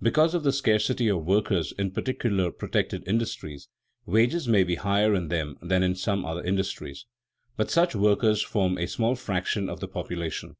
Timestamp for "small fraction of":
8.86-9.80